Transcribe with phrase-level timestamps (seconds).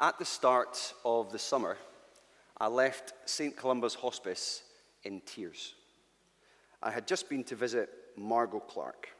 [0.00, 1.76] At the start of the summer,
[2.58, 3.56] I left St.
[3.56, 4.64] Columba's Hospice
[5.04, 5.74] in tears.
[6.82, 9.10] I had just been to visit Margot Clark.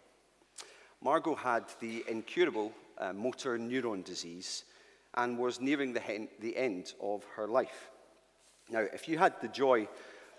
[1.01, 4.65] Margot had the incurable uh, motor neuron disease
[5.15, 7.91] and was nearing the, hen- the end of her life.
[8.69, 9.87] Now, if you had the joy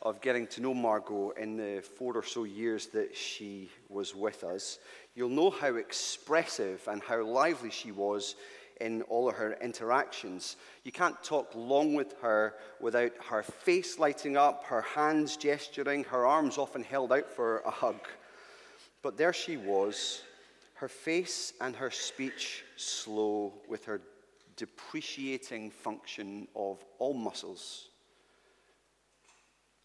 [0.02, 4.44] of getting to know Margot in the four or so years that she was with
[4.44, 4.80] us,
[5.16, 8.36] you'll know how expressive and how lively she was
[8.82, 10.58] in all of her interactions.
[10.84, 16.26] You can't talk long with her without her face lighting up, her hands gesturing, her
[16.26, 18.00] arms often held out for a hug.
[19.02, 20.22] But there she was,
[20.76, 24.02] her face and her speech slow, with her
[24.58, 27.90] depreciating function of all muscles,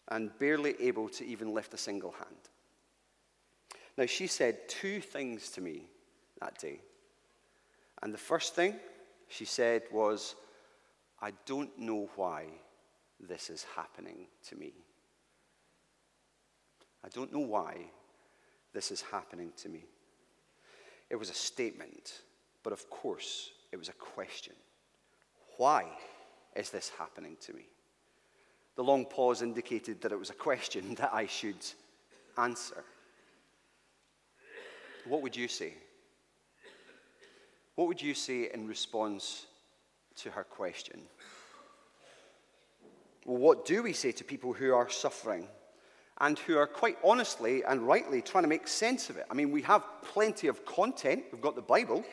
[0.09, 2.49] and barely able to even lift a single hand.
[3.97, 5.83] Now, she said two things to me
[6.39, 6.79] that day.
[8.01, 8.75] And the first thing
[9.27, 10.35] she said was,
[11.21, 12.45] I don't know why
[13.19, 14.73] this is happening to me.
[17.03, 17.77] I don't know why
[18.73, 19.85] this is happening to me.
[21.09, 22.21] It was a statement,
[22.63, 24.53] but of course, it was a question.
[25.57, 25.85] Why
[26.55, 27.65] is this happening to me?
[28.75, 31.63] The long pause indicated that it was a question that I should
[32.37, 32.83] answer.
[35.05, 35.73] What would you say?
[37.75, 39.45] What would you say in response
[40.17, 41.01] to her question?
[43.25, 45.47] Well, what do we say to people who are suffering
[46.19, 49.25] and who are quite honestly and rightly trying to make sense of it?
[49.29, 51.23] I mean, we have plenty of content.
[51.31, 52.03] We've got the Bible,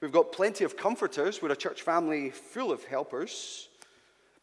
[0.00, 1.42] we've got plenty of comforters.
[1.42, 3.68] We're a church family full of helpers.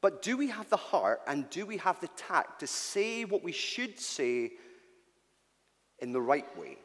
[0.01, 3.41] But do we have the heart and do we have the tact to say what
[3.41, 4.51] we should say
[5.99, 6.77] in the right way?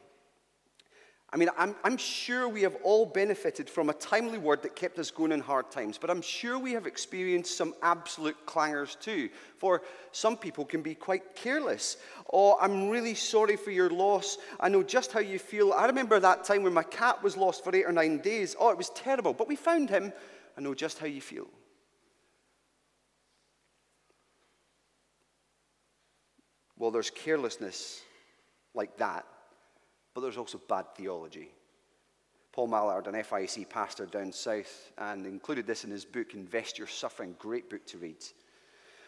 [1.31, 4.97] I mean, I'm, I'm, sure we have all benefited from a timely word that kept
[4.97, 9.29] us going in hard times, but I'm sure we have experienced some absolute clangers too.
[9.57, 11.97] For some people can be quite careless.
[12.33, 14.39] Oh, I'm really sorry for your loss.
[14.59, 15.71] I know just how you feel.
[15.71, 18.55] I remember that time when my cat was lost for eight or nine days.
[18.59, 20.11] Oh, it was terrible, but we found him.
[20.57, 21.47] I know just how you feel.
[26.75, 28.01] Well, there's carelessness
[28.73, 29.25] like that
[30.19, 31.49] but there's also bad theology.
[32.51, 36.87] Paul Mallard, an FIC pastor down south, and included this in his book, Invest Your
[36.89, 38.17] Suffering, great book to read,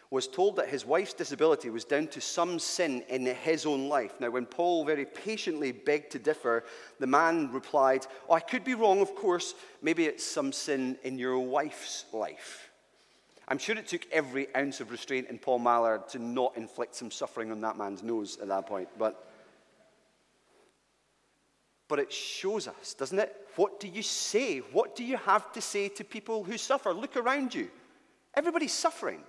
[0.08, 4.14] was told that his wife's disability was down to some sin in his own life.
[4.20, 6.64] Now, when Paul very patiently begged to differ,
[6.98, 9.54] the man replied, Oh, I could be wrong, of course.
[9.82, 12.70] Maybe it's some sin in your wife's life.
[13.48, 17.10] I'm sure it took every ounce of restraint in Paul Mallard to not inflict some
[17.10, 19.31] suffering on that man's nose at that point, but
[21.92, 23.36] but it shows us, doesn't it?
[23.56, 24.60] What do you say?
[24.60, 26.94] What do you have to say to people who suffer?
[26.94, 27.68] Look around you.
[28.34, 29.20] Everybody's suffering.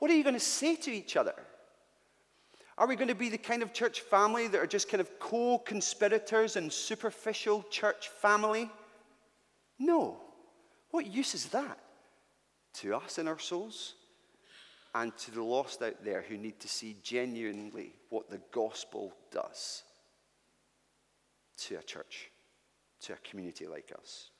[0.00, 1.32] What are you going to say to each other?
[2.76, 5.18] Are we going to be the kind of church family that are just kind of
[5.18, 8.70] co conspirators and superficial church family?
[9.78, 10.18] No.
[10.90, 11.78] What use is that
[12.80, 13.94] to us in our souls
[14.94, 19.84] and to the lost out there who need to see genuinely what the gospel does?
[21.60, 22.30] To a church,
[23.02, 24.30] to a community like us?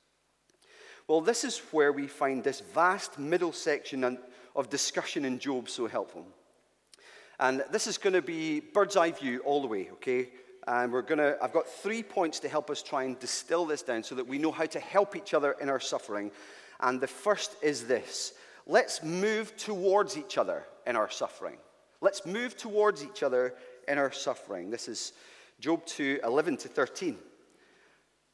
[1.06, 4.18] Well, this is where we find this vast middle section
[4.54, 6.26] of discussion in Job so helpful.
[7.40, 10.28] And this is going to be bird's eye view all the way, okay?
[10.68, 13.82] And we're going to, I've got three points to help us try and distill this
[13.82, 16.30] down so that we know how to help each other in our suffering.
[16.80, 18.34] And the first is this
[18.66, 21.56] let's move towards each other in our suffering.
[22.00, 23.54] Let's move towards each other
[23.88, 24.70] in our suffering.
[24.70, 25.12] This is
[25.60, 27.16] Job 2 11 to 13.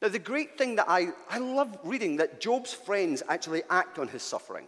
[0.01, 4.07] Now, the great thing that I, I love reading that Job's friends actually act on
[4.07, 4.67] his suffering.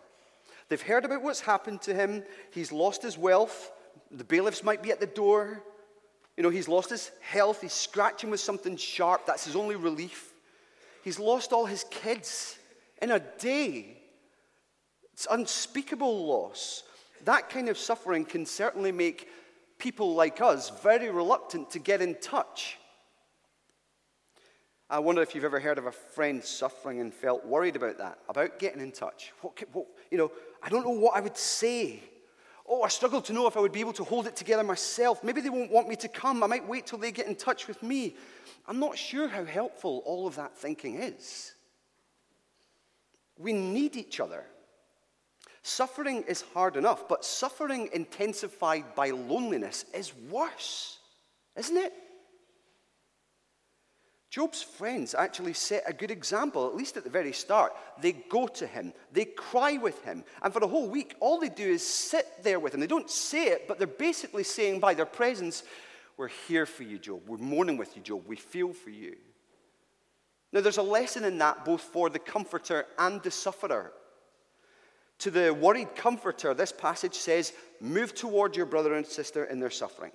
[0.67, 2.23] They've heard about what's happened to him.
[2.51, 3.71] He's lost his wealth.
[4.11, 5.63] The bailiffs might be at the door.
[6.35, 7.61] You know, he's lost his health.
[7.61, 9.25] He's scratching with something sharp.
[9.25, 10.33] That's his only relief.
[11.03, 12.57] He's lost all his kids
[13.01, 13.97] in a day.
[15.13, 16.83] It's unspeakable loss.
[17.25, 19.27] That kind of suffering can certainly make
[19.79, 22.77] people like us very reluctant to get in touch.
[24.89, 28.19] I wonder if you've ever heard of a friend suffering and felt worried about that,
[28.27, 29.31] about getting in touch.
[29.41, 30.31] What, what, you know,
[30.61, 32.01] I don't know what I would say.
[32.67, 35.23] Oh, I struggle to know if I would be able to hold it together myself.
[35.23, 36.43] Maybe they won't want me to come.
[36.43, 38.15] I might wait till they get in touch with me.
[38.67, 41.53] I'm not sure how helpful all of that thinking is.
[43.37, 44.43] We need each other.
[45.61, 50.99] Suffering is hard enough, but suffering intensified by loneliness is worse,
[51.55, 51.93] isn't it?
[54.29, 57.73] Job's friends actually set a good example, at least at the very start.
[57.99, 61.49] They go to him, they cry with him, and for a whole week, all they
[61.49, 62.79] do is sit there with him.
[62.79, 65.63] They don't say it, but they're basically saying by their presence,
[66.15, 67.21] We're here for you, Job.
[67.27, 68.23] We're mourning with you, Job.
[68.27, 69.15] We feel for you.
[70.51, 73.93] Now, there's a lesson in that both for the comforter and the sufferer.
[75.19, 79.69] To the worried comforter, this passage says, Move toward your brother and sister in their
[79.69, 80.11] suffering.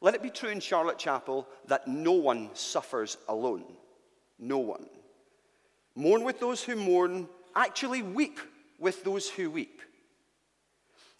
[0.00, 3.64] Let it be true in Charlotte Chapel that no one suffers alone.
[4.38, 4.86] No one.
[5.94, 8.40] Mourn with those who mourn, actually weep
[8.78, 9.82] with those who weep.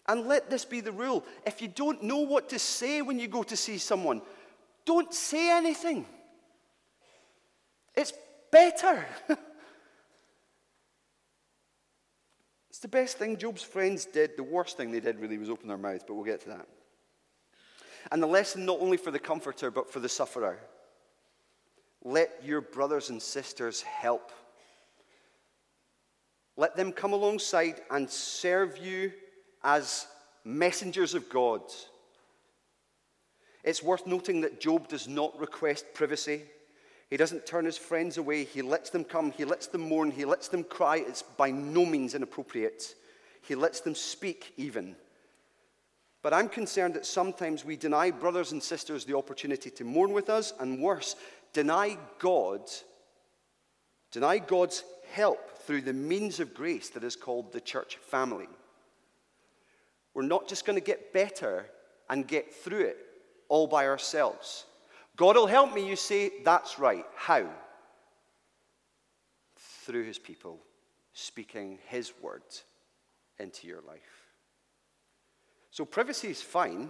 [0.07, 1.23] And let this be the rule.
[1.45, 4.23] If you don't know what to say when you go to see someone,
[4.85, 6.07] don't say anything.
[7.95, 8.13] It's
[8.51, 9.05] better.
[9.29, 9.39] it's
[12.81, 14.35] the best thing Job's friends did.
[14.35, 16.67] The worst thing they did really was open their mouths, but we'll get to that.
[18.11, 20.59] And the lesson not only for the comforter, but for the sufferer.
[22.03, 24.31] Let your brothers and sisters help.
[26.57, 29.13] Let them come alongside and serve you
[29.63, 30.07] as
[30.43, 31.61] messengers of God.
[33.63, 36.43] It's worth noting that Job does not request privacy.
[37.11, 38.45] He doesn't turn his friends away.
[38.45, 39.31] He lets them come.
[39.31, 40.11] He lets them mourn.
[40.11, 41.03] He lets them cry.
[41.05, 42.95] It's by no means inappropriate.
[43.41, 44.95] He lets them speak, even.
[46.23, 50.29] But I'm concerned that sometimes we deny brothers and sisters the opportunity to mourn with
[50.29, 51.17] us, and worse,
[51.51, 52.61] deny God,
[54.11, 58.47] deny God's help through the means of grace that is called the church family.
[60.13, 61.65] We're not just going to get better
[62.09, 62.97] and get through it
[63.49, 64.65] all by ourselves.
[65.21, 67.05] God will help me, you say, that's right.
[67.15, 67.47] How?
[69.85, 70.57] Through his people,
[71.13, 72.41] speaking his word
[73.37, 73.99] into your life.
[75.69, 76.89] So privacy is fine,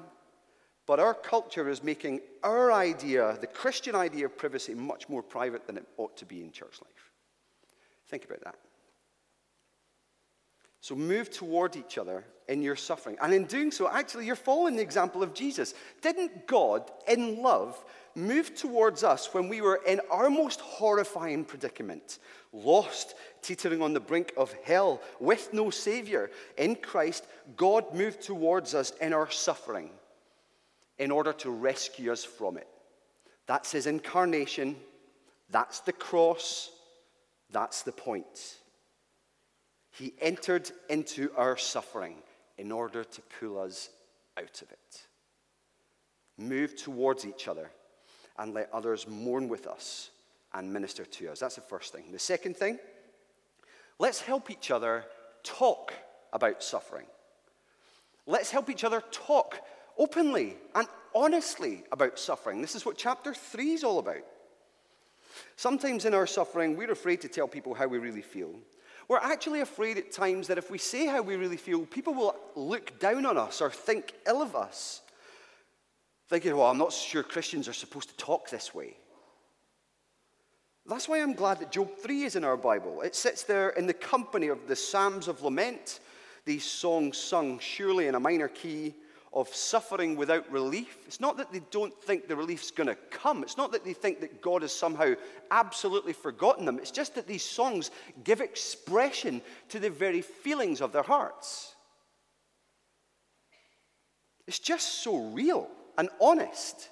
[0.88, 5.68] but our culture is making our idea, the Christian idea of privacy, much more private
[5.68, 7.12] than it ought to be in church life.
[8.08, 8.56] Think about that.
[10.82, 13.16] So move toward each other in your suffering.
[13.22, 15.76] And in doing so, actually, you're following the example of Jesus.
[16.02, 17.86] Didn't God, in love,
[18.16, 22.18] move towards us when we were in our most horrifying predicament,
[22.52, 23.14] lost,
[23.44, 26.32] teetering on the brink of hell, with no Savior?
[26.58, 29.92] In Christ, God moved towards us in our suffering
[30.98, 32.68] in order to rescue us from it.
[33.46, 34.76] That's His incarnation,
[35.52, 36.72] that's the cross,
[37.52, 38.58] that's the point.
[40.02, 42.16] He entered into our suffering
[42.58, 43.92] in order to pull us
[44.36, 45.06] out of it.
[46.40, 47.70] Move towards each other
[48.40, 50.10] and let others mourn with us
[50.56, 51.42] and minister to us.
[51.42, 52.12] That's the first thing.
[52.12, 52.80] The second thing,
[54.00, 55.06] let's help each other
[55.44, 55.94] talk
[56.34, 57.06] about suffering.
[58.26, 59.60] Let's help each other talk
[60.00, 62.60] openly and honestly about suffering.
[62.60, 64.26] This is what chapter 3 is all about.
[65.58, 68.56] Sometimes in our suffering, we're afraid to tell people how we really feel.
[69.12, 72.34] We're actually afraid at times that if we say how we really feel, people will
[72.56, 75.02] look down on us or think ill of us.
[76.30, 78.96] Thinking, well, I'm not sure Christians are supposed to talk this way.
[80.86, 83.02] That's why I'm glad that Job 3 is in our Bible.
[83.02, 86.00] It sits there in the company of the Psalms of Lament,
[86.46, 88.94] these songs sung surely in a minor key
[89.34, 90.98] of suffering without relief.
[91.08, 93.44] It's not that they don't think the relief's going to come.
[93.44, 95.14] It's not that they think that God has somehow
[95.52, 96.78] absolutely forgotten them.
[96.78, 97.92] It's just that these songs
[98.24, 101.76] give expression to the very feelings of their hearts.
[104.48, 106.90] It's just so real and honest.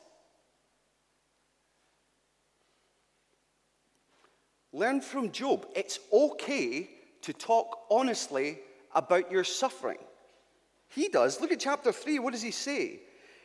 [4.72, 5.66] Learn from Job.
[5.76, 6.90] It's okay
[7.24, 8.60] to talk honestly
[8.96, 9.98] about your suffering.
[10.90, 11.40] He does.
[11.40, 12.20] Look at chapter 3.
[12.20, 13.00] What does he say?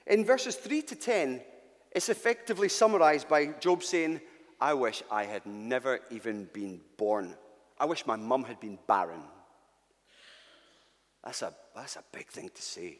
[0.06, 1.40] In verses 3 to 10,
[1.92, 4.20] it's effectively summarized by Job saying,
[4.60, 7.34] I wish I had never even been born.
[7.78, 9.22] I wish my mum had been barren.
[11.22, 12.98] That's a, that's a big thing to say.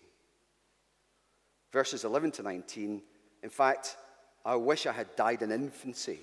[1.73, 3.03] Verses 11 to 19,
[3.43, 3.97] in fact,
[4.45, 6.21] I wish I had died in infancy.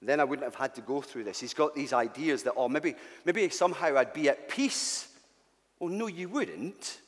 [0.00, 1.40] Then I wouldn't have had to go through this.
[1.40, 2.94] He's got these ideas that, oh, maybe,
[3.24, 5.08] maybe somehow I'd be at peace.
[5.78, 7.00] Well, no, you wouldn't.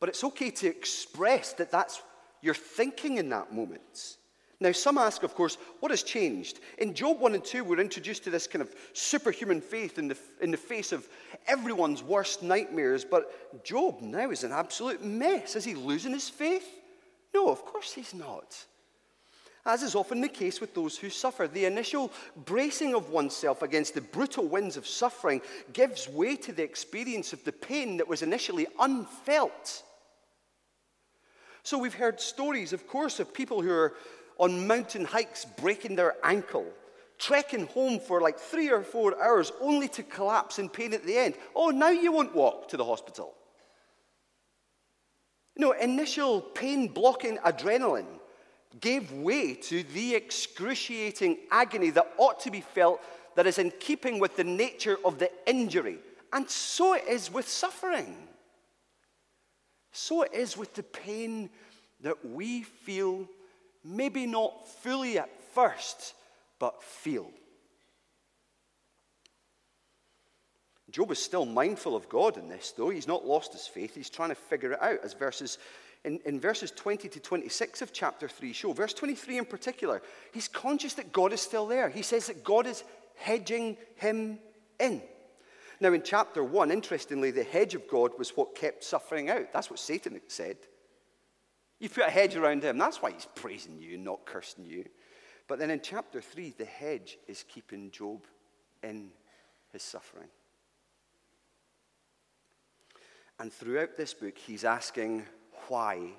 [0.00, 2.02] But it's okay to express that that's
[2.40, 4.16] your thinking in that moment.
[4.60, 6.58] Now, some ask, of course, what has changed?
[6.78, 10.18] In Job 1 and 2, we're introduced to this kind of superhuman faith in the,
[10.40, 11.08] in the face of
[11.46, 13.04] everyone's worst nightmares.
[13.04, 15.54] But Job now is an absolute mess.
[15.54, 16.68] Is he losing his faith?
[17.32, 18.64] No, of course he's not.
[19.64, 22.10] As is often the case with those who suffer, the initial
[22.46, 25.40] bracing of oneself against the brutal winds of suffering
[25.72, 29.84] gives way to the experience of the pain that was initially unfelt.
[31.68, 33.92] So we've heard stories, of course, of people who are
[34.38, 36.64] on mountain hikes breaking their ankle,
[37.18, 41.18] trekking home for like three or four hours only to collapse in pain at the
[41.18, 41.34] end.
[41.54, 43.34] Oh, now you won't walk to the hospital.
[45.58, 48.18] Know, initial pain blocking adrenaline
[48.80, 53.02] gave way to the excruciating agony that ought to be felt
[53.36, 55.98] that is in keeping with the nature of the injury.
[56.32, 58.27] And so it is with suffering.
[59.92, 61.50] So it is with the pain
[62.00, 63.28] that we feel,
[63.84, 66.14] maybe not fully at first,
[66.58, 67.30] but feel.
[70.90, 72.88] Job is still mindful of God in this, though.
[72.88, 73.94] He's not lost his faith.
[73.94, 75.58] He's trying to figure it out, as verses
[76.04, 78.72] in, in, verses 20 to 26 of chapter 3 show.
[78.72, 80.00] Verse 23 in particular,
[80.32, 81.88] he's conscious that God is still there.
[81.88, 82.84] He says that God is
[83.16, 84.38] hedging him
[84.78, 85.02] in.
[85.80, 89.52] Now, in chapter 1, interestingly, the hedge of God was what kept suffering out.
[89.52, 90.56] That's what Satan said.
[91.78, 94.84] You put a hedge around him, that's why he's praising you, not cursing you.
[95.46, 98.24] But then in chapter 3, the hedge is keeping Job
[98.82, 99.10] in
[99.72, 100.28] his suffering.
[103.38, 105.24] And throughout this book, he's asking
[105.68, 106.10] why.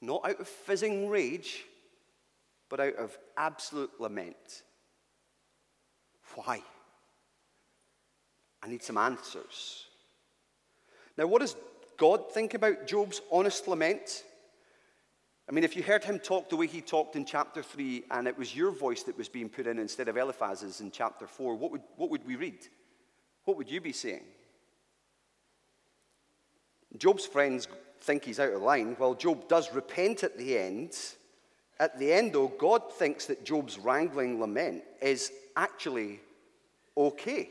[0.00, 1.64] Not out of fizzing rage,
[2.68, 4.64] but out of absolute lament.
[6.34, 6.60] Why?
[8.64, 9.84] I need some answers.
[11.18, 11.54] Now, what does
[11.98, 14.24] God think about Job's honest lament?
[15.48, 18.26] I mean, if you heard him talk the way he talked in chapter 3, and
[18.26, 21.54] it was your voice that was being put in instead of Eliphaz's in chapter 4,
[21.56, 22.66] what would, what would we read?
[23.44, 24.24] What would you be saying?
[26.96, 27.68] Job's friends
[28.00, 28.96] think he's out of line.
[28.98, 30.96] Well, Job does repent at the end.
[31.78, 36.20] At the end, though, God thinks that Job's wrangling lament is actually
[36.96, 37.50] okay.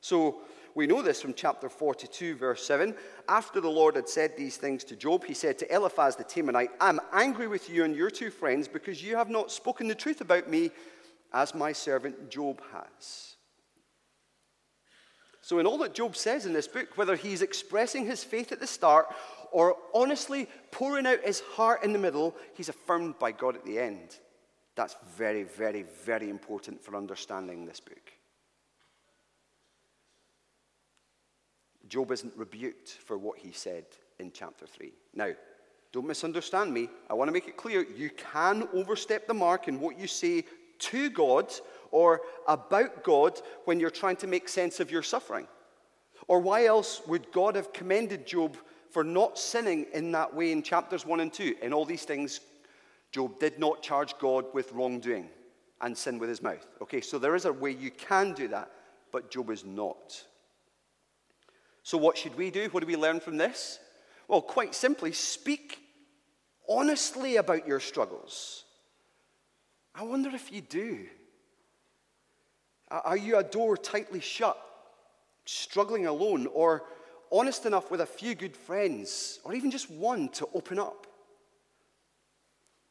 [0.00, 0.40] So
[0.74, 2.94] we know this from chapter 42, verse 7.
[3.28, 6.70] After the Lord had said these things to Job, he said to Eliphaz the Temanite,
[6.80, 10.20] I'm angry with you and your two friends because you have not spoken the truth
[10.20, 10.70] about me
[11.32, 13.36] as my servant Job has.
[15.42, 18.60] So, in all that Job says in this book, whether he's expressing his faith at
[18.60, 19.06] the start
[19.52, 23.78] or honestly pouring out his heart in the middle, he's affirmed by God at the
[23.78, 24.16] end.
[24.76, 28.12] That's very, very, very important for understanding this book.
[31.90, 33.84] Job isn't rebuked for what he said
[34.18, 34.92] in chapter 3.
[35.12, 35.32] Now,
[35.92, 36.88] don't misunderstand me.
[37.10, 40.44] I want to make it clear you can overstep the mark in what you say
[40.78, 41.52] to God
[41.90, 45.48] or about God when you're trying to make sense of your suffering?
[46.28, 48.56] Or why else would God have commended Job
[48.90, 51.56] for not sinning in that way in chapters 1 and 2?
[51.60, 52.40] In all these things,
[53.10, 55.28] Job did not charge God with wrongdoing
[55.80, 56.66] and sin with his mouth.
[56.80, 58.70] Okay, so there is a way you can do that,
[59.10, 60.24] but Job is not.
[61.82, 62.68] So, what should we do?
[62.68, 63.78] What do we learn from this?
[64.28, 65.80] Well, quite simply, speak
[66.68, 68.64] honestly about your struggles.
[69.94, 71.06] I wonder if you do.
[72.90, 74.58] Are you a door tightly shut,
[75.44, 76.84] struggling alone, or
[77.32, 81.06] honest enough with a few good friends, or even just one to open up?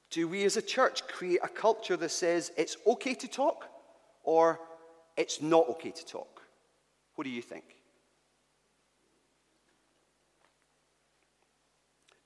[0.10, 3.69] Do we as a church create a culture that says it's okay to talk
[4.24, 4.60] or
[5.17, 6.41] it's not okay to talk?
[7.15, 7.78] What do you think?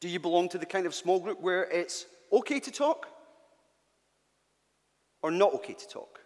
[0.03, 3.07] Do you belong to the kind of small group where it's okay to talk
[5.21, 6.19] or not okay to talk?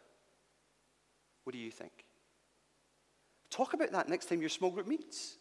[1.43, 1.91] What do you think?
[3.51, 5.37] Talk about that next time your small group meets.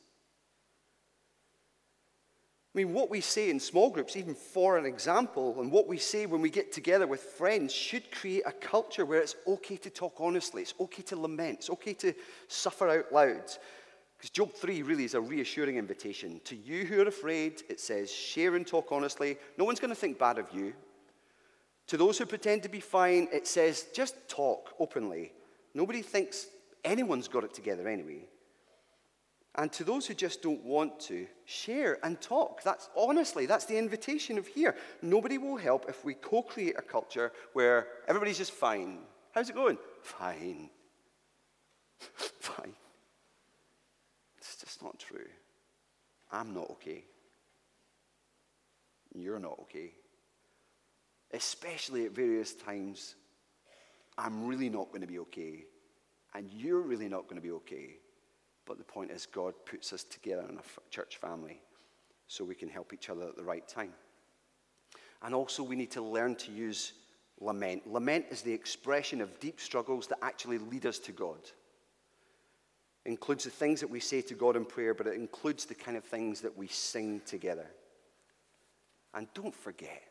[2.74, 5.96] I mean, what we say in small groups, even for an example, and what we
[5.96, 9.88] say when we get together with friends should create a culture where it's okay to
[9.88, 12.12] talk honestly, it's okay to lament, it's okay to
[12.48, 13.50] suffer out loud.
[14.26, 16.40] Because Job 3 really is a reassuring invitation.
[16.46, 19.38] To you who are afraid, it says, share and talk honestly.
[19.56, 20.72] No one's going to think bad of you.
[21.86, 25.30] To those who pretend to be fine, it says, just talk openly.
[25.74, 26.48] Nobody thinks
[26.84, 28.26] anyone's got it together anyway.
[29.54, 32.64] And to those who just don't want to, share and talk.
[32.64, 34.74] That's honestly, that's the invitation of here.
[35.02, 38.98] Nobody will help if we co create a culture where everybody's just fine.
[39.30, 39.78] How's it going?
[40.02, 40.68] Fine.
[42.40, 42.74] fine.
[44.76, 45.24] It's not true.
[46.30, 47.02] I'm not okay.
[49.14, 49.92] You're not okay.
[51.32, 53.14] Especially at various times
[54.18, 55.64] I'm really not going to be okay,
[56.34, 57.96] and you're really not going to be okay.
[58.66, 61.62] But the point is, God puts us together in a church family
[62.26, 63.94] so we can help each other at the right time.
[65.22, 66.92] And also, we need to learn to use
[67.40, 67.90] lament.
[67.90, 71.38] Lament is the expression of deep struggles that actually lead us to God.
[73.06, 75.96] Includes the things that we say to God in prayer, but it includes the kind
[75.96, 77.68] of things that we sing together.
[79.14, 80.02] And don't forget,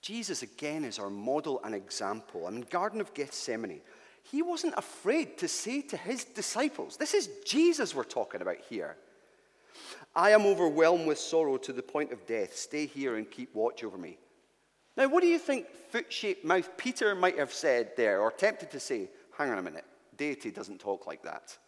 [0.00, 2.46] Jesus, again, is our model and example.
[2.46, 3.82] I mean, Garden of Gethsemane,
[4.22, 8.96] he wasn't afraid to say to his disciples, This is Jesus we're talking about here.
[10.16, 12.56] I am overwhelmed with sorrow to the point of death.
[12.56, 14.16] Stay here and keep watch over me.
[14.96, 18.70] Now, what do you think foot shaped mouth Peter might have said there, or tempted
[18.70, 19.84] to say, Hang on a minute,
[20.16, 21.58] deity doesn't talk like that?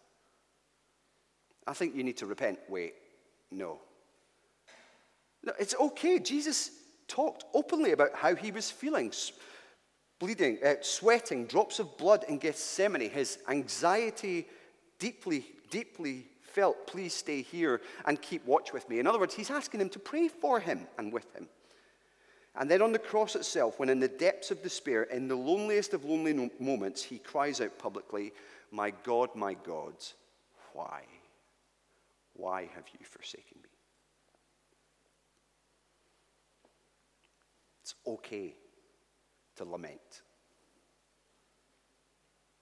[1.67, 2.59] I think you need to repent.
[2.69, 2.95] Wait,
[3.51, 3.79] no.
[5.43, 6.19] No, it's okay.
[6.19, 6.71] Jesus
[7.07, 9.11] talked openly about how he was feeling
[10.19, 14.47] bleeding, uh, sweating, drops of blood in Gethsemane, his anxiety
[14.99, 16.87] deeply, deeply felt.
[16.87, 18.99] Please stay here and keep watch with me.
[18.99, 21.47] In other words, he's asking him to pray for him and with him.
[22.55, 25.93] And then on the cross itself, when in the depths of despair, in the loneliest
[25.93, 28.33] of lonely moments, he cries out publicly,
[28.71, 29.93] My God, my God,
[30.73, 31.03] why?
[32.37, 33.69] Why have you forsaken me?
[37.81, 38.53] It's okay
[39.55, 40.21] to lament.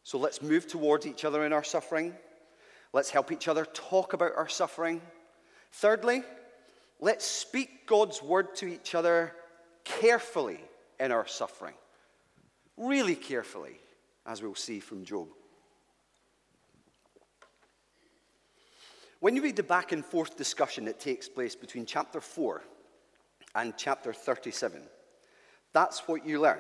[0.03, 2.13] So let's move towards each other in our suffering.
[2.93, 5.01] Let's help each other talk about our suffering.
[5.73, 6.23] Thirdly,
[7.01, 9.33] let's speak God's word to each other
[9.83, 10.61] carefully
[10.99, 11.73] in our suffering.
[12.77, 13.79] Really carefully,
[14.25, 15.27] as we'll see from Job.
[19.25, 22.61] When you read the back and forth discussion that takes place between chapter 4
[23.55, 24.83] and chapter 37,
[25.73, 26.59] that's what you learn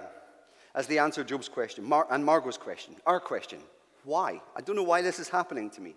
[0.73, 3.59] as they answer Job's question Mar- and Margot's question, our question.
[4.03, 4.41] Why?
[4.55, 5.93] I don't know why this is happening to me.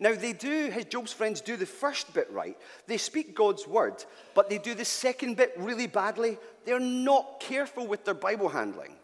[0.00, 2.56] Now, they do, his Job's friends do the first bit right.
[2.86, 6.38] They speak God's word, but they do the second bit really badly.
[6.64, 8.96] They're not careful with their Bible handling.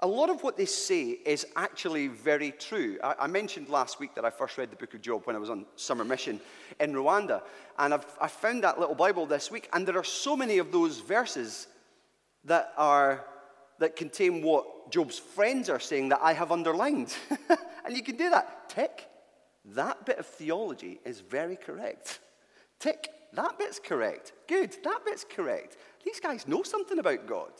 [0.00, 2.98] A lot of what they say is actually very true.
[3.02, 5.40] I, I, mentioned last week that I first read the book of Job when I
[5.40, 6.40] was on summer mission
[6.78, 7.42] in Rwanda.
[7.80, 10.70] And I've, I found that little Bible this week, and there are so many of
[10.70, 11.66] those verses
[12.44, 13.24] that, are,
[13.80, 17.16] that contain what Job's friends are saying that I have underlined.
[17.84, 18.68] and you can do that.
[18.68, 19.08] Tick.
[19.64, 22.20] That bit of theology is very correct.
[22.78, 23.08] Tick.
[23.32, 24.32] That bit's correct.
[24.46, 24.76] Good.
[24.84, 25.76] That bit's correct.
[26.04, 27.50] These guys know something about God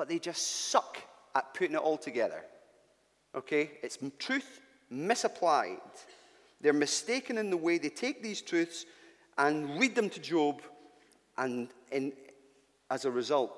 [0.00, 0.96] but they just suck
[1.34, 2.42] at putting it all together.
[3.34, 3.72] Okay?
[3.82, 5.76] It's truth misapplied.
[6.58, 8.86] They're mistaken in the way they take these truths
[9.36, 10.62] and read them to Job,
[11.36, 12.14] and in,
[12.90, 13.54] as a result,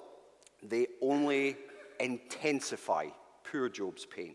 [0.64, 1.59] they only
[2.00, 3.07] intensify
[3.44, 4.35] poor Job's pain.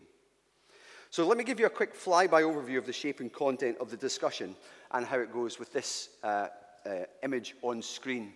[1.10, 3.90] So let me give you a quick flyby overview of the shape and content of
[3.90, 4.56] the discussion
[4.92, 6.46] and how it goes with this uh,
[6.86, 6.90] uh,
[7.22, 8.32] image on screen.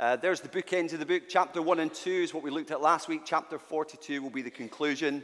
[0.00, 1.24] Uh, there's the bookends of the book.
[1.28, 3.20] Chapter 1 and 2 is what we looked at last week.
[3.26, 5.22] Chapter 42 will be the conclusion.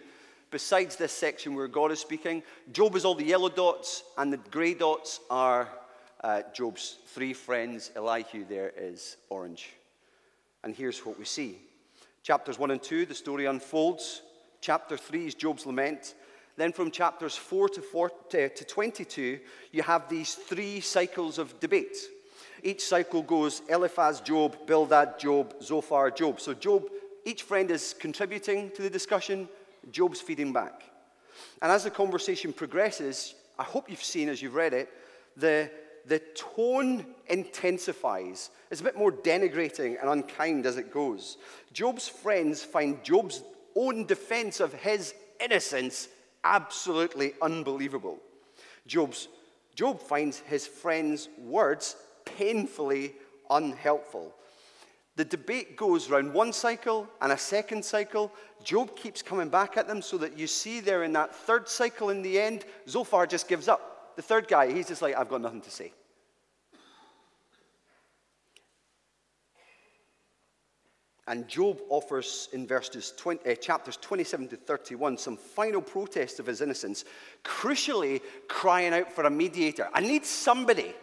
[0.50, 2.42] Besides this section where God is speaking,
[2.74, 5.70] Job is all the yellow dots, and the grey dots are
[6.22, 7.90] uh, Job's three friends.
[7.96, 9.70] Elihu there is orange.
[10.62, 11.56] And here's what we see
[12.22, 14.20] chapters 1 and 2, the story unfolds.
[14.60, 16.14] Chapter 3 is Job's lament.
[16.58, 19.40] Then from chapters 4 to, 4 to 22,
[19.72, 21.96] you have these three cycles of debate.
[22.62, 26.40] Each cycle goes Eliphaz, Job, Bildad, Job, Zophar, Job.
[26.40, 26.85] So Job,
[27.25, 29.49] each friend is contributing to the discussion,
[29.90, 30.83] Job's feeding back.
[31.62, 34.88] And as the conversation progresses, I hope you've seen as you've read it,
[35.37, 35.71] the,
[36.07, 38.51] the tone intensifies.
[38.71, 41.38] It's a bit more denigrating and unkind as it goes.
[41.73, 43.42] Job's friends find Job's
[43.75, 46.09] own defense of his innocence
[46.45, 48.19] absolutely unbelievable.
[48.87, 49.29] Job's,
[49.75, 53.14] Job finds his friends' words painfully
[53.48, 54.34] unhelpful.
[55.16, 58.30] The debate goes round one cycle and a second cycle.
[58.62, 62.10] Job keeps coming back at them so that you see there in that third cycle
[62.10, 64.14] in the end, Zophar just gives up.
[64.16, 65.92] The third guy, he's just like, I've got nothing to say.
[71.28, 76.46] And Job offers in verses 20, uh, chapters 27 to 31 some final protest of
[76.46, 77.04] his innocence,
[77.42, 79.88] crucially crying out for a mediator.
[79.92, 80.94] I need somebody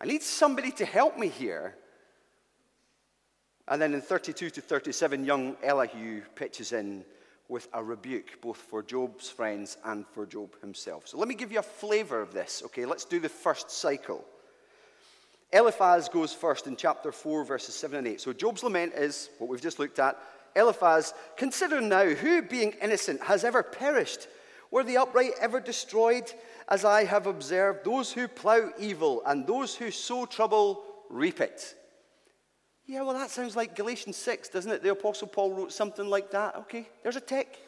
[0.00, 1.74] I need somebody to help me here.
[3.66, 7.04] And then in 32 to 37, young Elihu pitches in
[7.48, 11.08] with a rebuke, both for Job's friends and for Job himself.
[11.08, 12.62] So let me give you a flavor of this.
[12.66, 14.24] Okay, let's do the first cycle.
[15.52, 18.20] Eliphaz goes first in chapter 4, verses 7 and 8.
[18.20, 20.18] So Job's lament is what we've just looked at.
[20.54, 24.28] Eliphaz, consider now who, being innocent, has ever perished?
[24.70, 26.30] Were the upright ever destroyed?
[26.68, 31.74] As I have observed, those who plow evil and those who sow trouble reap it.
[32.86, 34.82] Yeah, well, that sounds like Galatians 6, doesn't it?
[34.82, 36.56] The Apostle Paul wrote something like that.
[36.56, 37.58] Okay, there's a tick.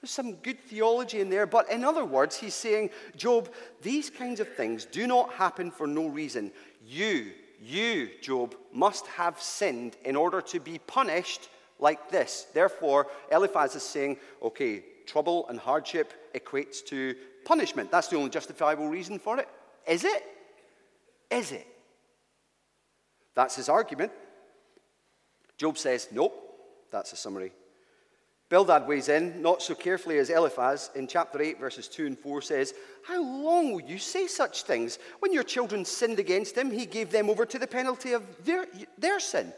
[0.00, 1.46] There's some good theology in there.
[1.46, 3.50] But in other words, he's saying, Job,
[3.82, 6.52] these kinds of things do not happen for no reason.
[6.86, 11.48] You, you, Job, must have sinned in order to be punished
[11.78, 12.46] like this.
[12.54, 17.90] Therefore, Eliphaz is saying, okay, trouble and hardship equates to punishment.
[17.90, 19.48] That's the only justifiable reason for it.
[19.86, 20.24] Is it?
[21.30, 21.66] Is it?
[23.34, 24.12] That's his argument.
[25.56, 26.46] Job says, nope.
[26.90, 27.52] That's a summary.
[28.48, 32.42] Bildad weighs in, not so carefully as Eliphaz, in chapter 8, verses 2 and 4
[32.42, 32.74] says,
[33.06, 34.98] How long will you say such things?
[35.20, 38.66] When your children sinned against him, he gave them over to the penalty of their,
[38.98, 39.52] their sin.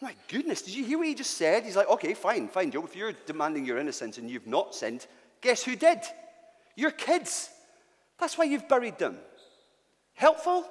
[0.00, 1.64] Oh my goodness, did you hear what he just said?
[1.64, 2.84] He's like, okay, fine, fine, Job.
[2.84, 5.06] If you're demanding your innocence and you've not sinned,
[5.40, 5.98] guess who did?
[6.74, 7.50] Your kids.
[8.18, 9.18] That's why you've buried them.
[10.14, 10.64] Helpful?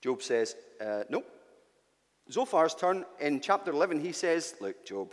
[0.00, 1.26] Job says, uh, nope.
[2.30, 5.12] Zophar's turn in chapter 11, he says, Look, Job,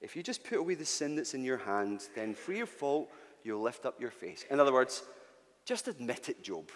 [0.00, 3.10] if you just put away the sin that's in your hand, then free of fault,
[3.44, 4.44] you'll lift up your face.
[4.50, 5.02] In other words,
[5.66, 6.70] just admit it, Job.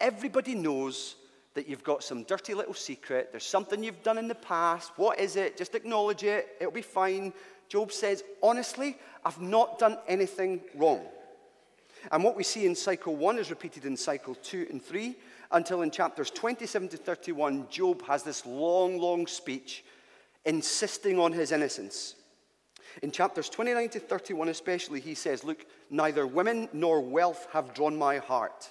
[0.00, 1.16] Everybody knows
[1.54, 3.28] that you've got some dirty little secret.
[3.30, 4.92] There's something you've done in the past.
[4.96, 5.56] What is it?
[5.56, 6.48] Just acknowledge it.
[6.60, 7.32] It'll be fine.
[7.68, 11.02] Job says, Honestly, I've not done anything wrong.
[12.12, 15.16] And what we see in cycle one is repeated in cycle two and three
[15.50, 19.84] until in chapters 27 to 31, Job has this long, long speech
[20.44, 22.14] insisting on his innocence.
[23.02, 27.96] In chapters 29 to 31, especially, he says, Look, neither women nor wealth have drawn
[27.96, 28.70] my heart.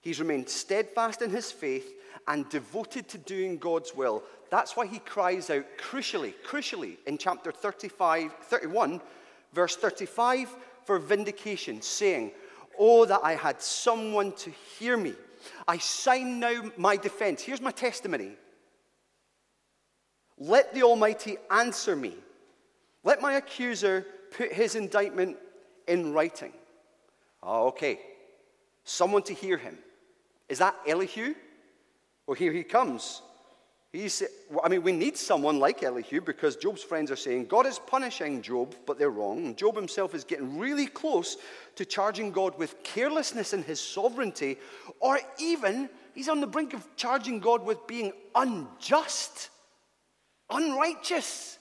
[0.00, 1.94] He's remained steadfast in his faith
[2.26, 4.22] and devoted to doing God's will.
[4.50, 9.00] That's why he cries out crucially, crucially in chapter 35, 31,
[9.52, 12.32] verse 35 for vindication, saying,
[12.78, 15.14] Oh, that I had someone to hear me.
[15.68, 17.42] I sign now my defense.
[17.42, 18.32] Here's my testimony.
[20.38, 22.14] Let the Almighty answer me.
[23.04, 25.36] Let my accuser put his indictment
[25.86, 26.52] in writing.
[27.42, 28.00] Oh, okay.
[28.84, 29.78] Someone to hear him.
[30.48, 31.34] Is that Elihu?
[32.26, 33.22] Well, here he comes.
[33.92, 34.22] He's,
[34.62, 38.40] I mean, we need someone like Elihu because Job's friends are saying God is punishing
[38.40, 39.46] Job, but they're wrong.
[39.46, 41.36] And Job himself is getting really close
[41.74, 44.58] to charging God with carelessness in his sovereignty,
[45.00, 49.50] or even he's on the brink of charging God with being unjust,
[50.50, 51.58] unrighteous.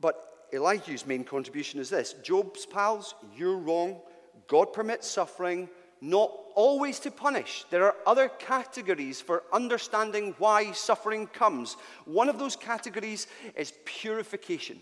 [0.00, 0.16] But
[0.52, 4.00] Elihu's main contribution is this Job's pals, you're wrong.
[4.48, 5.68] God permits suffering
[6.00, 7.64] not always to punish.
[7.70, 11.76] There are other categories for understanding why suffering comes.
[12.04, 14.80] One of those categories is purification,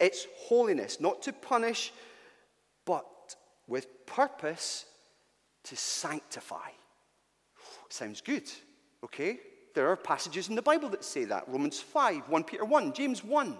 [0.00, 1.92] it's holiness, not to punish,
[2.84, 3.06] but
[3.66, 4.84] with purpose
[5.64, 6.70] to sanctify.
[7.88, 8.50] Sounds good,
[9.04, 9.40] okay?
[9.74, 13.22] There are passages in the Bible that say that Romans 5, 1 Peter 1, James
[13.24, 13.56] 1.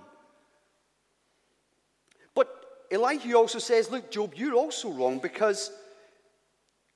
[2.35, 2.49] But
[2.91, 5.71] Elihu also says, Look, Job, you're also wrong because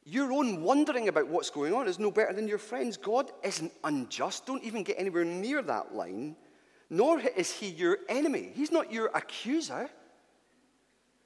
[0.05, 2.97] your own wondering about what's going on is no better than your friends.
[2.97, 4.45] God isn't unjust.
[4.47, 6.37] Don't even get anywhere near that line.
[6.91, 8.51] Nor is he your enemy.
[8.55, 9.89] He's not your accuser,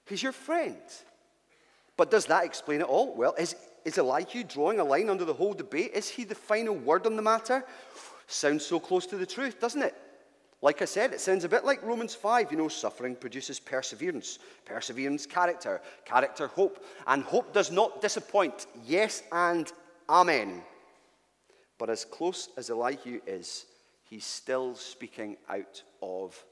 [0.06, 0.76] he's your friend.
[1.96, 3.12] But does that explain it all?
[3.16, 5.90] Well, is, is Elihu drawing a line under the whole debate?
[5.94, 7.64] Is he the final word on the matter?
[8.28, 9.96] Sounds so close to the truth, doesn't it?
[10.60, 12.50] Like I said, it sounds a bit like Romans 5.
[12.50, 16.84] You know, suffering produces perseverance, perseverance, character, character, hope.
[17.06, 18.66] And hope does not disappoint.
[18.84, 19.72] Yes and
[20.08, 20.62] amen.
[21.78, 23.66] But as close as Elihu is,
[24.10, 26.44] he's still speaking out of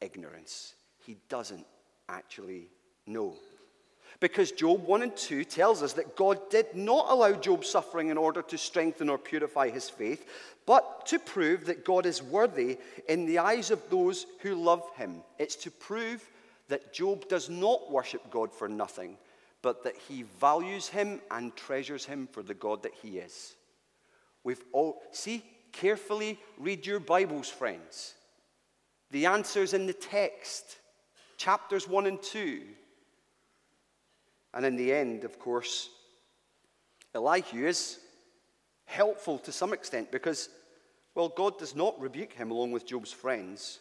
[0.00, 0.74] ignorance.
[1.04, 1.66] He doesn't
[2.08, 2.68] actually
[3.06, 3.36] know.
[4.24, 8.16] Because Job 1 and 2 tells us that God did not allow Job's suffering in
[8.16, 10.26] order to strengthen or purify his faith,
[10.64, 15.16] but to prove that God is worthy in the eyes of those who love him.
[15.38, 16.26] It's to prove
[16.68, 19.18] that Job does not worship God for nothing,
[19.60, 23.54] but that he values him and treasures him for the God that he is.
[24.42, 28.14] We've all, see, carefully read your Bibles, friends.
[29.10, 30.78] The answer's in the text,
[31.36, 32.62] chapters 1 and 2.
[34.54, 35.90] And in the end, of course,
[37.12, 37.98] Elihu is
[38.84, 40.48] helpful to some extent because,
[41.16, 43.80] well, God does not rebuke him along with Job's friends,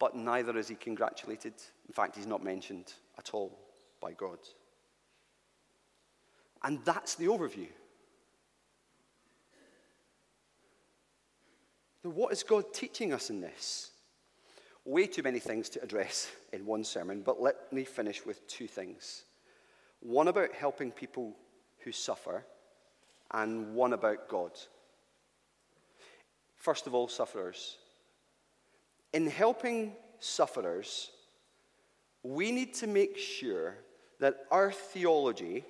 [0.00, 1.54] but neither is he congratulated.
[1.86, 3.56] In fact, he's not mentioned at all
[4.00, 4.38] by God.
[6.64, 7.68] And that's the overview.
[12.02, 13.90] Now, what is God teaching us in this?
[14.84, 18.66] Way too many things to address in one sermon, but let me finish with two
[18.66, 19.22] things
[20.00, 21.36] one about helping people
[21.78, 22.44] who suffer,
[23.30, 24.52] and one about God.
[26.56, 27.76] First of all, sufferers.
[29.12, 31.10] In helping sufferers,
[32.22, 33.76] we need to make sure
[34.18, 35.64] that our theology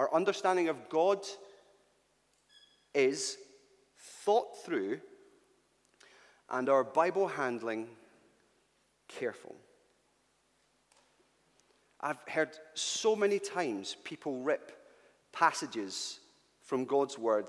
[0.00, 1.26] Our understanding of God
[2.94, 3.36] is
[4.24, 5.00] thought through
[6.48, 7.88] and our Bible handling
[9.08, 9.54] careful.
[12.00, 14.72] I've heard so many times people rip
[15.32, 16.20] passages
[16.62, 17.48] from God's Word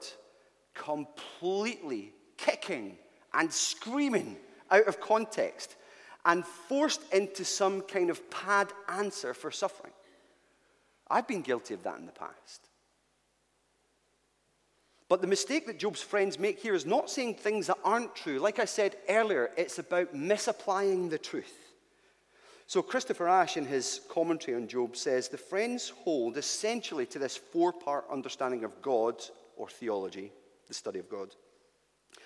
[0.74, 2.98] completely kicking
[3.34, 4.38] and screaming
[4.70, 5.76] out of context
[6.26, 9.94] and forced into some kind of pad answer for suffering.
[11.10, 12.70] I've been guilty of that in the past.
[15.10, 18.40] But the mistake that Job's friends make here is not saying things that aren't true.
[18.40, 21.71] Like I said earlier, it's about misapplying the truth.
[22.72, 27.36] So, Christopher Ash, in his commentary on Job, says the friends hold essentially to this
[27.36, 29.22] four part understanding of God
[29.58, 30.32] or theology,
[30.70, 31.36] the study of God.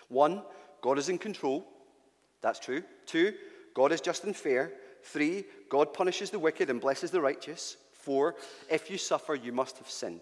[0.07, 0.43] One,
[0.83, 1.65] God is in control.
[2.41, 2.83] That's true.
[3.07, 3.33] Two,
[3.73, 4.71] God is just and fair.
[5.01, 7.77] Three, God punishes the wicked and blesses the righteous.
[7.93, 8.35] Four,
[8.69, 10.21] if you suffer, you must have sinned.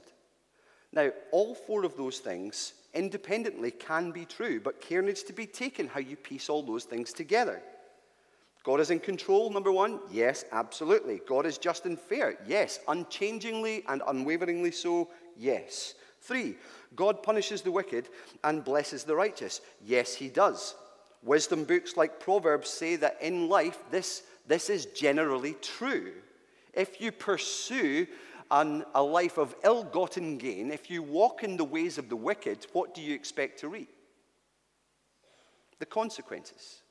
[0.94, 5.48] Now, all four of those things independently can be true, but care needs to be
[5.48, 7.62] taken how you piece all those things together.
[8.64, 10.00] God is in control, number one?
[10.10, 11.22] Yes, absolutely.
[11.28, 12.38] God is just and fair?
[12.48, 12.80] Yes.
[12.88, 15.10] Unchangingly and unwaveringly so?
[15.38, 15.96] Yes.
[16.22, 16.56] Three,
[16.96, 18.08] God punishes the wicked
[18.46, 19.60] and blesses the righteous?
[19.86, 20.76] Yes, he does.
[21.22, 26.14] Wisdom books like Proverbs say that in life, this, this is generally true.
[26.74, 28.08] If you pursue
[28.50, 32.16] an, a life of ill gotten gain, if you walk in the ways of the
[32.16, 33.90] wicked, what do you expect to reap?
[35.80, 36.83] The consequences.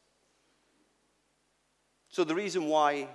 [2.13, 3.09] So, the reason why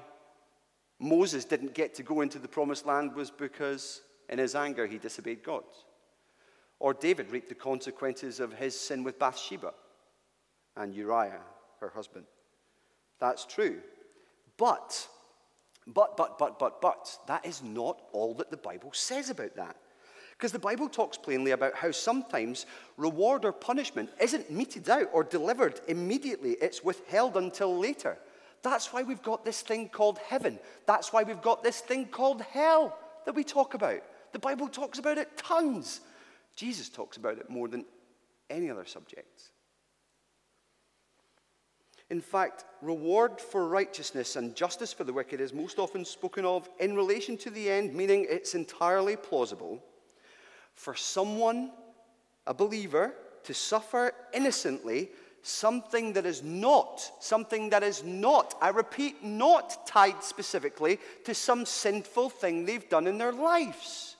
[0.99, 4.97] Moses didn't get to go into the promised land was because in his anger he
[4.97, 5.63] disobeyed God.
[6.79, 9.73] Or David reaped the consequences of his sin with Bathsheba
[10.75, 11.41] and Uriah,
[11.79, 12.25] her husband.
[13.19, 13.77] That's true.
[14.57, 15.07] But,
[15.86, 19.75] but, but, but, but, but, that is not all that the Bible says about that.
[20.31, 25.23] Because the Bible talks plainly about how sometimes reward or punishment isn't meted out or
[25.23, 28.17] delivered immediately, it's withheld until later.
[28.63, 30.60] That's why we've got this thing called heaven.
[30.86, 34.02] That's why we've got this thing called hell that we talk about.
[34.34, 36.02] The Bible talks about it tons.
[36.56, 37.86] Jesus talks about it more than
[38.50, 39.52] any other subject.
[42.10, 46.70] In fact, reward for righteousness and justice for the wicked is most often spoken of
[46.80, 49.84] in relation to the end, meaning it's entirely plausible
[50.74, 51.72] for someone,
[52.46, 55.10] a believer, to suffer innocently
[55.41, 61.65] something that is not, something that is not, I repeat, not tied specifically to some
[61.65, 64.15] sinful thing they've done in their lives.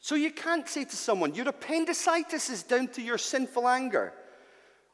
[0.00, 4.12] So you can't say to someone, your appendicitis is down to your sinful anger,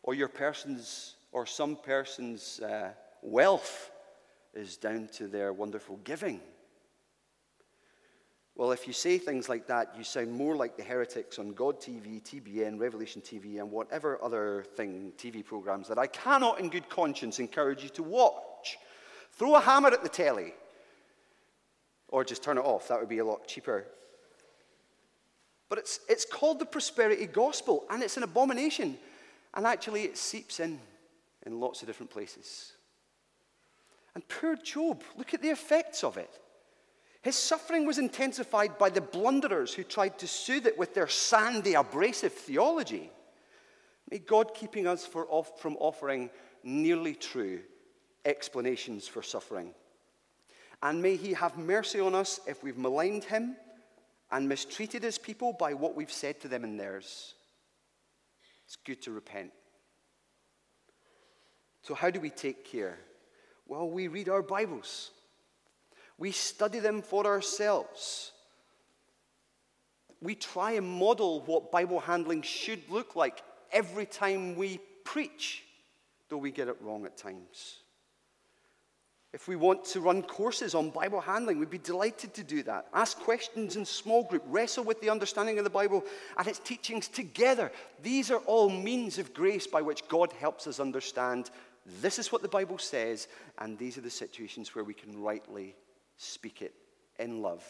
[0.05, 3.91] or your person's, or some person's uh, wealth
[4.55, 6.41] is down to their wonderful giving.
[8.61, 11.81] Well, if you say things like that, you sound more like the heretics on God
[11.81, 16.87] TV, TBN, Revelation TV, and whatever other thing, TV programs that I cannot in good
[16.91, 18.77] conscience encourage you to watch.
[19.33, 20.53] Throw a hammer at the telly.
[22.09, 22.89] Or just turn it off.
[22.89, 23.87] That would be a lot cheaper.
[25.71, 28.99] But it's, it's called the prosperity gospel, and it's an abomination.
[29.55, 30.79] And actually, it seeps in
[31.47, 32.75] in lots of different places.
[34.15, 36.39] And poor Job, look at the effects of it.
[37.23, 41.75] His suffering was intensified by the blunderers who tried to soothe it with their sandy,
[41.75, 43.11] abrasive theology.
[44.11, 46.31] May God keeping us off, from offering
[46.63, 47.61] nearly true
[48.25, 49.75] explanations for suffering.
[50.83, 53.57] And may He have mercy on us if we've maligned Him
[54.33, 57.35] and mistreated His people by what we've said to them and theirs.
[58.65, 59.51] It's good to repent.
[61.83, 62.99] So, how do we take care?
[63.67, 65.11] Well, we read our Bibles.
[66.21, 68.31] We study them for ourselves.
[70.23, 75.65] We try and model what Bible handling should look like every time we preach,
[76.29, 77.79] though we get it wrong at times.
[79.33, 82.89] If we want to run courses on Bible handling, we'd be delighted to do that.
[82.93, 86.05] Ask questions in small group, wrestle with the understanding of the Bible
[86.37, 87.73] and its teachings together.
[88.03, 91.51] These are all means of grace by which God helps us understand
[92.03, 93.27] this is what the Bible says,
[93.59, 95.75] and these are the situations where we can rightly
[96.21, 96.75] speak it
[97.19, 97.65] in love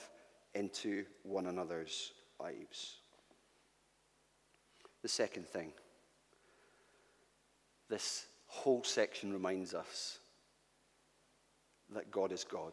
[0.54, 2.96] into one another's lives.
[5.02, 5.72] The second thing,
[7.88, 10.18] this whole section reminds us
[11.94, 12.72] that God is God.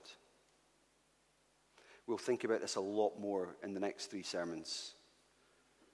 [2.08, 4.96] We'll think about this a lot more in the next three sermons.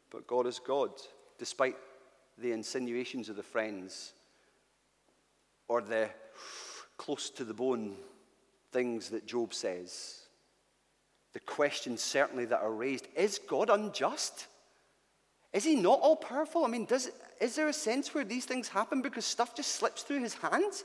[0.10, 0.92] But God is God,
[1.38, 1.76] despite
[2.38, 4.14] the insinuations of the friends
[5.68, 6.10] or the
[6.98, 7.96] close to the bone
[8.74, 10.20] things that Job says.
[11.34, 14.48] the questions certainly that are raised is God unjust?
[15.52, 16.66] Is he not all powerful?
[16.66, 17.10] I mean, does,
[17.40, 20.84] is there a sense where these things happen because stuff just slips through his hands?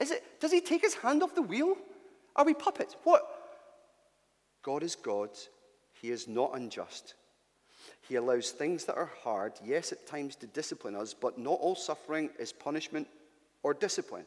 [0.00, 1.76] Is it, does he take his hand off the wheel?
[2.36, 2.96] Are we puppets?
[3.04, 3.22] What?
[4.62, 5.30] God is God.
[6.00, 7.14] He is not unjust.
[8.08, 11.76] He allows things that are hard, yes, at times to discipline us, but not all
[11.76, 13.06] suffering is punishment
[13.62, 14.24] or discipline.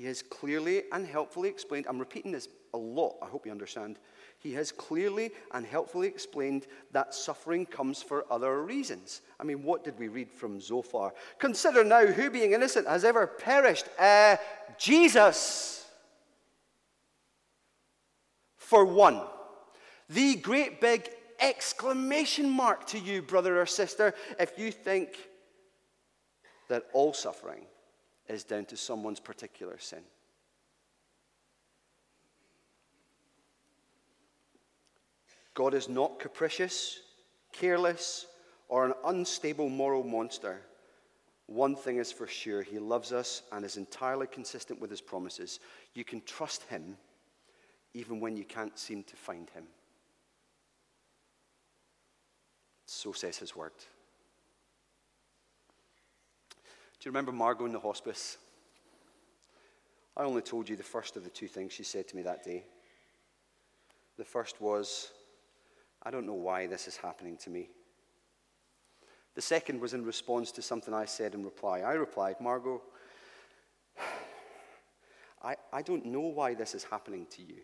[0.00, 3.98] He has clearly and helpfully explained, I'm repeating this a lot, I hope you understand.
[4.38, 9.20] He has clearly and helpfully explained that suffering comes for other reasons.
[9.38, 11.12] I mean, what did we read from Zophar?
[11.38, 13.88] Consider now who being innocent has ever perished.
[13.98, 14.38] Uh,
[14.78, 15.86] Jesus.
[18.56, 19.20] For one,
[20.08, 21.10] the great big
[21.40, 25.18] exclamation mark to you, brother or sister, if you think
[26.70, 27.66] that all suffering
[28.30, 30.02] is down to someone's particular sin.
[35.54, 37.00] God is not capricious,
[37.52, 38.26] careless,
[38.68, 40.60] or an unstable moral monster.
[41.46, 45.58] One thing is for sure He loves us and is entirely consistent with His promises.
[45.94, 46.96] You can trust Him
[47.92, 49.64] even when you can't seem to find Him.
[52.86, 53.72] So says His word.
[57.00, 58.36] Do you remember Margot in the hospice?
[60.14, 62.44] I only told you the first of the two things she said to me that
[62.44, 62.64] day.
[64.18, 65.10] The first was,
[66.02, 67.70] I don't know why this is happening to me.
[69.34, 71.80] The second was in response to something I said in reply.
[71.80, 72.82] I replied, Margot,
[75.42, 77.60] I, I don't know why this is happening to you.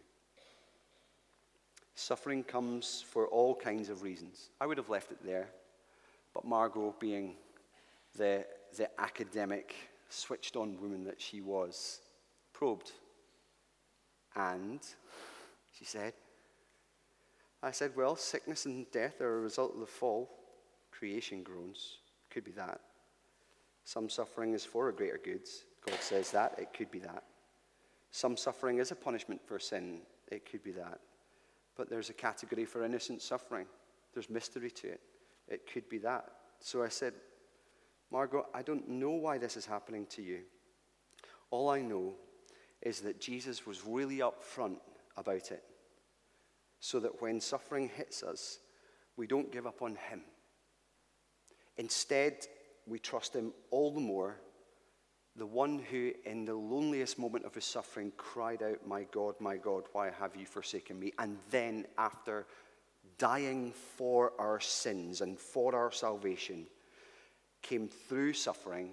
[1.94, 4.48] Suffering comes for all kinds of reasons.
[4.62, 5.48] I would have left it there,
[6.32, 7.34] but Margot, being
[8.16, 9.74] the, the academic,
[10.08, 12.00] switched on woman that she was,
[12.52, 12.92] probed.
[14.34, 14.80] And
[15.76, 16.12] she said,
[17.62, 20.30] I said, Well, sickness and death are a result of the fall.
[20.90, 21.98] Creation groans.
[22.30, 22.80] Could be that.
[23.84, 25.48] Some suffering is for a greater good.
[25.86, 26.54] God says that.
[26.58, 27.22] It could be that.
[28.10, 30.00] Some suffering is a punishment for sin.
[30.30, 31.00] It could be that.
[31.76, 33.66] But there's a category for innocent suffering.
[34.14, 35.00] There's mystery to it.
[35.48, 36.24] It could be that.
[36.60, 37.12] So I said,
[38.10, 40.40] Margot, I don't know why this is happening to you.
[41.50, 42.14] All I know
[42.82, 44.78] is that Jesus was really upfront
[45.16, 45.64] about it
[46.80, 48.58] so that when suffering hits us,
[49.16, 50.22] we don't give up on Him.
[51.78, 52.46] Instead,
[52.86, 54.36] we trust Him all the more,
[55.34, 59.56] the one who, in the loneliest moment of his suffering, cried out, My God, my
[59.56, 61.12] God, why have you forsaken me?
[61.18, 62.46] And then, after
[63.18, 66.66] dying for our sins and for our salvation,
[67.68, 68.90] came through suffering,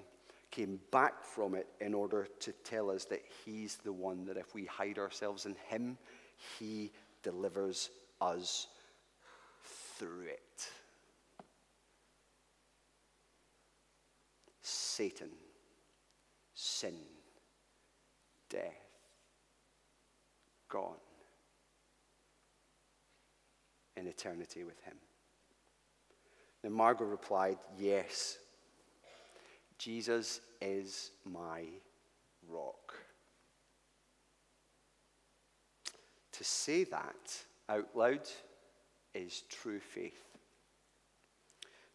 [0.52, 4.54] came back from it in order to tell us that He's the one that if
[4.54, 5.98] we hide ourselves in Him,
[6.60, 7.90] He delivers
[8.22, 8.68] us
[9.98, 10.70] through it.
[14.62, 15.30] Satan,
[16.54, 16.96] sin,
[18.50, 18.62] death,
[20.70, 20.96] gone
[23.98, 24.96] in eternity with him.
[26.62, 28.38] Then Margot replied, Yes,
[29.84, 31.64] Jesus is my
[32.48, 32.94] rock.
[36.32, 38.30] To say that out loud
[39.14, 40.24] is true faith.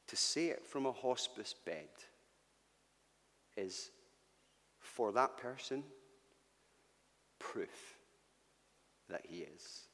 [0.09, 1.89] To say it from a hospice bed
[3.57, 3.89] is,
[4.81, 5.83] for that person,
[7.39, 7.97] proof
[9.09, 9.87] that he is.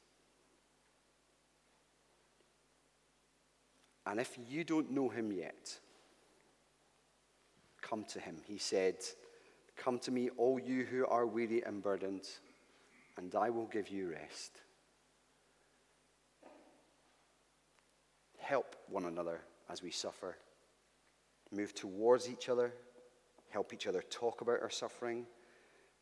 [4.05, 5.79] And if you don't know him yet,
[7.87, 8.37] come to him.
[8.47, 8.95] He said,
[9.75, 12.27] Come to me, all you who are weary and burdened,
[13.17, 14.61] and I will give you rest.
[18.37, 20.37] Help one another as we suffer.
[21.51, 22.73] Move towards each other.
[23.49, 25.25] Help each other talk about our suffering.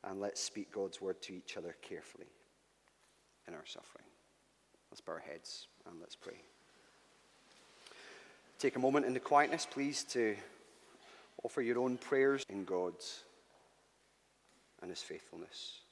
[0.04, 2.28] And let's speak God's word to each other carefully
[3.48, 4.06] in our suffering.
[4.92, 6.42] Let's bow our heads and let's pray.
[8.60, 10.36] Take a moment in the quietness, please, to
[11.44, 13.24] offer your own prayers in God's
[14.82, 15.83] and His faithfulness.